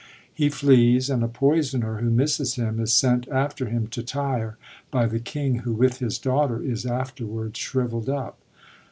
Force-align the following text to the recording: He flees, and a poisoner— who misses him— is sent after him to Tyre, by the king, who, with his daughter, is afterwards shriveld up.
He 0.33 0.49
flees, 0.49 1.11
and 1.11 1.23
a 1.23 1.27
poisoner— 1.27 1.97
who 2.01 2.09
misses 2.09 2.55
him— 2.55 2.79
is 2.79 2.91
sent 2.91 3.27
after 3.27 3.67
him 3.69 3.85
to 3.89 4.01
Tyre, 4.01 4.57
by 4.89 5.05
the 5.05 5.19
king, 5.19 5.59
who, 5.59 5.73
with 5.73 5.99
his 5.99 6.17
daughter, 6.17 6.59
is 6.59 6.87
afterwards 6.87 7.59
shriveld 7.59 8.09
up. 8.09 8.39